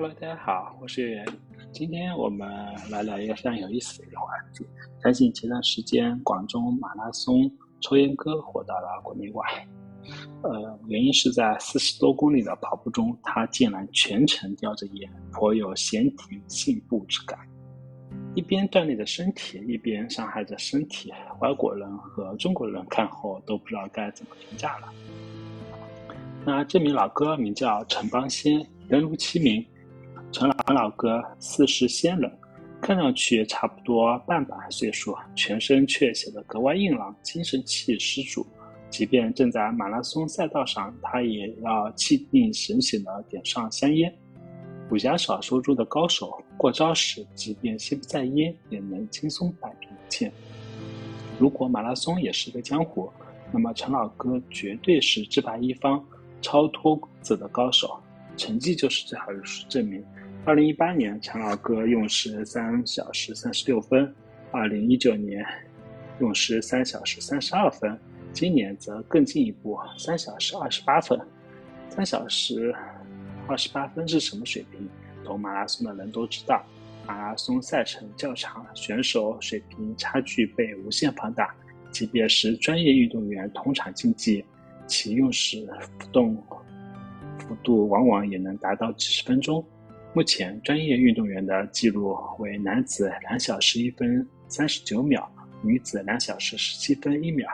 [0.00, 1.26] Hello，大家好，我是袁。
[1.72, 2.48] 今天我们
[2.90, 4.66] 来聊一个非常有意思的一个话题。
[5.02, 7.52] 相信前段时间广州马拉松
[7.82, 9.44] 抽烟哥火到了国内外，
[10.42, 17.38] 呃，原因是在四十多公里的跑步中，他竟然全程叼着烟，颇有闲庭信步之感。
[18.34, 21.12] 一边锻炼着身体，一边伤害着身体。
[21.40, 24.88] 外国人和中国人看后都不知道该怎么评价了。
[26.46, 29.62] 那这名老哥名叫陈邦先，人如其名。
[30.32, 32.30] 陈老老哥四十鲜冷，
[32.80, 38.46] 看上去差不多半百岁数，全身却显得格外硬朗，精神气十足。
[38.90, 44.12] 即便正在马拉松赛道上，他也要气定神闲地点上香烟。
[44.90, 50.30] 武侠小说中的高手，过招时即便心不在焉，也能轻松摆平一切。
[51.40, 53.10] 如果马拉松也是个江湖，
[53.50, 56.04] 那么陈老哥绝对是制霸一方、
[56.40, 58.00] 超脱规则的高手，
[58.36, 60.04] 成绩就是最好的证明。
[60.46, 64.06] 二零一八年，陈老哥用时三小时三十六分；
[64.50, 65.44] 二零一九年，
[66.18, 67.94] 用时三小时三十二分；
[68.32, 71.20] 今年则更进一步，三小时二十八分。
[71.90, 72.74] 三小时
[73.46, 74.88] 二十八分是什么水平？
[75.22, 76.64] 懂马拉松的人都知道，
[77.06, 81.54] 马拉松赛程较长，选手水平差距被无限放大。
[81.90, 84.42] 即便是专业运动员同场竞技，
[84.86, 86.34] 其用时浮动
[87.38, 89.62] 幅度往往也能达到几十分钟。
[90.12, 95.30] 目前，专业运动员的记录为男子两小时一分三十九秒，
[95.62, 97.48] 女子两小时十七分一秒。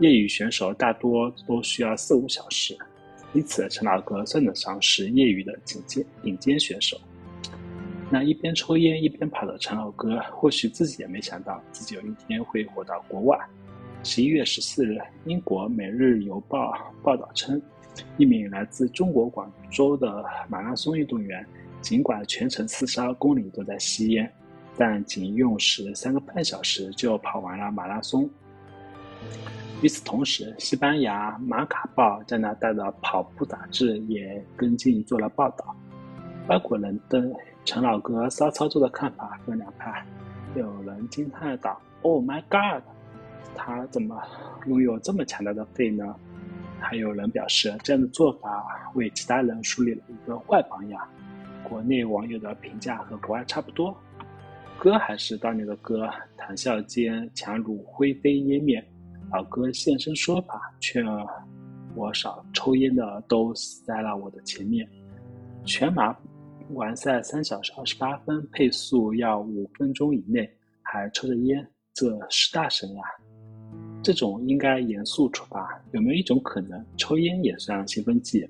[0.00, 2.74] 业余选手大多都需要四五小时，
[3.34, 6.98] 因此陈老哥算得上是业余的顶尖顶尖选手。
[8.10, 13.38] 那一边抽烟一边跑的陈老哥，或许自己也没想到自己有一天会火到国外。
[14.02, 17.60] 十一月十四日，英国《每日邮报》报道称，
[18.16, 21.46] 一名来自中国广州的马拉松运动员。
[21.82, 24.32] 尽管全程四十二公里都在吸烟，
[24.78, 28.30] 但仅用时三个半小时就跑完了马拉松。
[29.82, 35.76] 与此同时，西班牙《马卡报》加拿大的跑步杂志也跟进做了报道。
[36.48, 37.20] 外国人对
[37.64, 40.06] 陈老哥骚操作的看法分两派，
[40.54, 42.82] 有人惊叹道：“Oh my God，
[43.56, 44.16] 他怎么
[44.66, 46.14] 拥有这么强大的肺呢？”
[46.78, 51.00] 还有人表示，这样的做法为其他人树立了一个坏榜样。
[51.72, 53.96] 国内网友的评价和国外差不多，
[54.78, 56.06] 哥还是当年的哥，
[56.36, 58.84] 谈笑间强如灰飞烟灭。
[59.32, 61.02] 老哥现身说法，劝
[61.94, 64.86] 我少抽烟的都死在了我的前面。
[65.64, 66.14] 全马
[66.74, 70.46] 完赛三小时二十八分，配速要五分钟以内，
[70.82, 73.02] 还抽着烟，这是大神呀！
[74.02, 75.82] 这种应该严肃处罚。
[75.92, 78.46] 有没有一种可能，抽烟也算兴奋剂？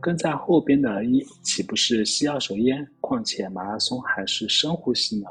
[0.00, 2.86] 跟在后边的一岂不是吸二手烟？
[3.00, 5.28] 况且马拉松还是深呼吸呢。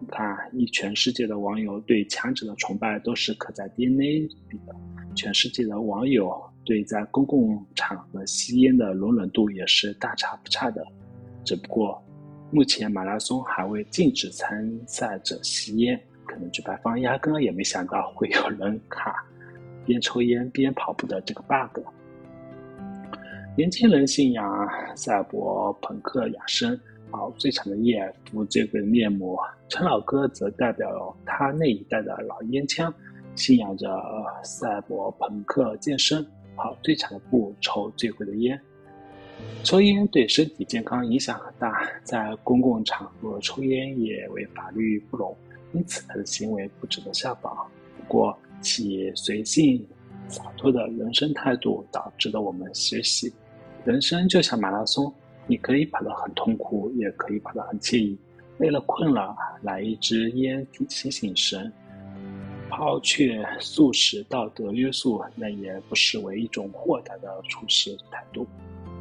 [0.00, 4.74] 你看，一全世界的网友对强者的崇拜都是刻在 DNA 里的。
[5.14, 10.82] 全世界的网友对在公共场合吸烟的容忍度也是大差不差的。
[11.44, 12.02] 只不过，
[12.50, 19.22] 目前马拉松还未禁止参赛者吸烟，可能举办方压根也没想到会有人卡
[19.84, 21.84] 边抽烟边跑步的这个 bug。
[23.60, 24.66] 年轻人信仰
[24.96, 26.72] 赛博朋克养生，
[27.10, 29.38] 啊，最长的夜服这个面膜。
[29.68, 32.90] 陈老哥则代表他那一代的老烟枪，
[33.36, 33.86] 信仰着
[34.42, 36.26] 赛博朋克健身，
[36.56, 38.58] 跑最长的步，抽最贵的烟。
[39.62, 45.36] 抽烟对身体健康影响很大，在公共场合抽烟也为法律不容，
[45.74, 47.54] 因此他的行为不值得效仿。
[47.98, 49.86] 不过其随性。
[50.28, 53.32] 洒脱的人生态度导致了我们学习。
[53.84, 55.12] 人生就像马拉松，
[55.46, 58.18] 你可以跑得很痛苦，也可以跑得很惬意。
[58.58, 61.72] 累了困了，来一支烟提醒神。
[62.68, 68.46] 抛却素食道德约束，那也不失为一种豁达的处事态度。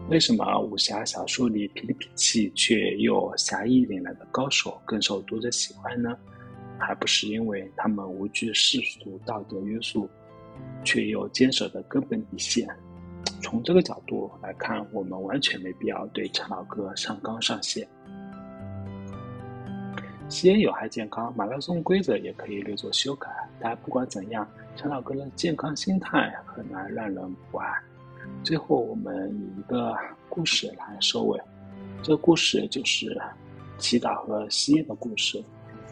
[0.10, 6.18] 为什么武侠小说里痞里痞气却又侠义凛然的高手更受读者喜欢呢？
[6.80, 10.10] 还不是因为他们无惧世俗道德约束。
[10.84, 12.68] 却又坚守的根本底线。
[13.42, 17.88] 从这个角度来看，我们完全没必要对陈老哥上纲上线。
[20.28, 23.28] 吸烟有害健康，马拉松规则也可以略作修改。
[23.60, 27.68] 但不管怎样，陈老哥的健康心态很难让人不爱。
[28.44, 29.96] 最后，我们以一个
[30.30, 31.42] 故事来收尾。
[32.04, 33.20] 这个故事就是
[33.78, 35.44] 祈祷和吸烟的故事。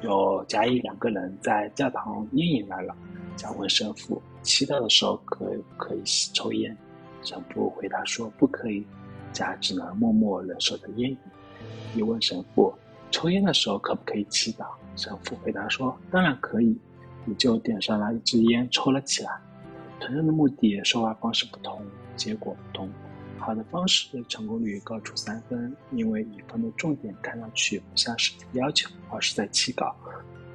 [0.04, 2.96] 有甲乙两个人在教堂烟瘾来了。
[3.36, 6.02] 想问神父，祈祷的时候可可以
[6.34, 6.78] 抽烟？
[7.28, 8.88] 神父回答说不可以，
[9.34, 11.18] 甲只能默默忍受着烟瘾。
[11.94, 12.74] 又问神父
[13.12, 14.66] ：“抽烟的时候可不可以祈祷？”
[14.96, 16.80] 神父回答说：“当然可以。”
[17.26, 19.32] 你就点上了一支烟，抽了起来。
[20.00, 21.82] 同样的目的，说话方式不同，
[22.16, 22.90] 结果不同。
[23.38, 29.94] 好的方式成功率高出三分，因为乙方的重点看上去不像是提要求，而是在祈祷，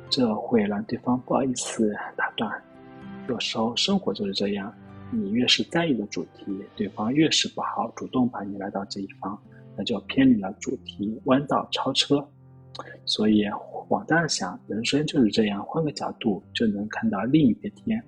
[0.08, 2.50] 这会让对方不好意思打断。
[3.28, 4.74] 有时候生活就是这样，
[5.12, 9.38] 你越是在意的主题，对方越是不好主动把你拉到这一方，
[9.76, 12.26] 那就偏离了主题，弯道超车。
[13.04, 13.44] 所以，
[13.88, 18.02] 往大了想，人生就是这样，换个角度就能看到另一片天。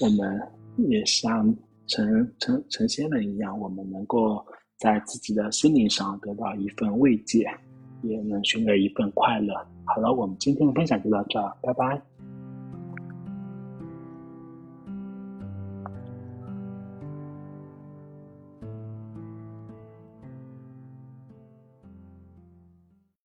[0.00, 0.42] 我们
[0.88, 1.54] 也像
[1.86, 4.44] 成成成仙人一样，我们能够
[4.78, 7.48] 在自己的心灵上得到一份慰藉，
[8.02, 9.54] 也能寻得一份快乐。
[9.84, 12.15] 好了，我们今天的分享就到这，拜拜。